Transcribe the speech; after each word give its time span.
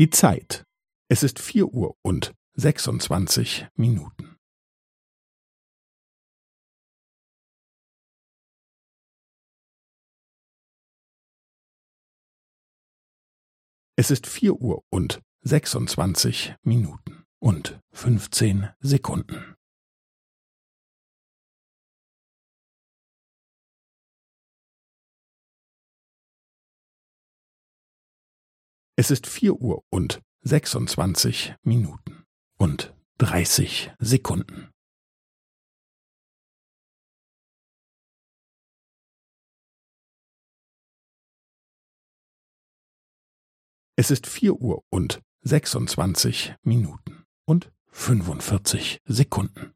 Die 0.00 0.08
Zeit. 0.08 0.64
Es 1.10 1.22
ist 1.22 1.38
vier 1.38 1.74
Uhr 1.74 1.94
und 2.00 2.34
sechsundzwanzig 2.54 3.66
Minuten. 3.74 4.38
Es 13.94 14.10
ist 14.10 14.26
vier 14.26 14.54
Uhr 14.54 14.82
und 14.88 15.20
sechsundzwanzig 15.42 16.54
Minuten 16.62 17.26
und 17.38 17.78
fünfzehn 17.92 18.70
Sekunden. 18.80 19.54
Es 29.00 29.10
ist 29.10 29.26
vier 29.26 29.54
Uhr 29.54 29.82
und 29.88 30.20
sechsundzwanzig 30.42 31.54
Minuten 31.62 32.26
und 32.58 32.94
dreißig 33.16 33.92
Sekunden. 33.98 34.68
Es 43.96 44.10
ist 44.10 44.26
vier 44.26 44.60
Uhr 44.60 44.84
und 44.90 45.22
sechsundzwanzig 45.40 46.56
Minuten 46.60 47.24
und 47.46 47.72
fünfundvierzig 47.86 49.00
Sekunden. 49.06 49.72